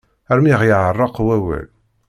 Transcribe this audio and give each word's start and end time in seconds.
Armi 0.31 0.53
ɣ-yeɛreq 0.59 1.15
wawal. 1.25 1.67